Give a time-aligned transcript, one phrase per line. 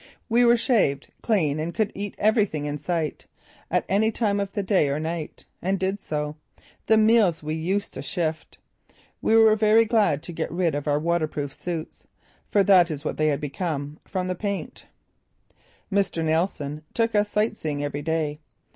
[0.29, 3.27] We were shaved, clean and could eat everything in sight,
[3.69, 5.45] at any time of the day or night.
[5.61, 6.37] And did so.
[6.87, 8.57] The meals we used to shift!
[9.21, 12.07] We were very glad to get rid of our waterproof suits
[12.49, 14.87] for that is what they had become, from the paint.
[15.91, 16.25] Mr.
[16.25, 18.39] Neilson took us sight seeing every day.